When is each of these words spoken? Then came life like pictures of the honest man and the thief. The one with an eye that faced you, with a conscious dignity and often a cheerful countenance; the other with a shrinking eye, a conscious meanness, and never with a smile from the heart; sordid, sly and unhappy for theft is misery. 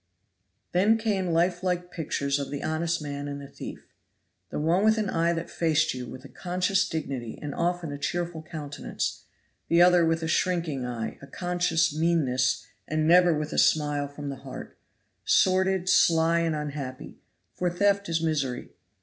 Then 0.71 0.97
came 0.97 1.27
life 1.27 1.61
like 1.61 1.91
pictures 1.91 2.39
of 2.39 2.49
the 2.49 2.63
honest 2.63 3.03
man 3.03 3.27
and 3.27 3.39
the 3.39 3.47
thief. 3.47 3.85
The 4.49 4.57
one 4.59 4.83
with 4.83 4.97
an 4.97 5.11
eye 5.11 5.31
that 5.33 5.51
faced 5.51 5.93
you, 5.93 6.07
with 6.07 6.25
a 6.25 6.27
conscious 6.27 6.89
dignity 6.89 7.37
and 7.39 7.53
often 7.53 7.91
a 7.91 7.99
cheerful 7.99 8.41
countenance; 8.41 9.25
the 9.67 9.83
other 9.83 10.03
with 10.03 10.23
a 10.23 10.27
shrinking 10.27 10.87
eye, 10.87 11.19
a 11.21 11.27
conscious 11.27 11.95
meanness, 11.95 12.65
and 12.87 13.07
never 13.07 13.37
with 13.37 13.53
a 13.53 13.59
smile 13.59 14.07
from 14.07 14.29
the 14.29 14.37
heart; 14.37 14.75
sordid, 15.23 15.87
sly 15.87 16.39
and 16.39 16.55
unhappy 16.55 17.19
for 17.53 17.69
theft 17.69 18.09
is 18.09 18.23
misery. 18.23 18.69